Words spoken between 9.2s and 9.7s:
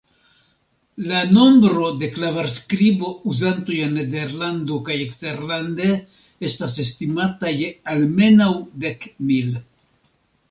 mil.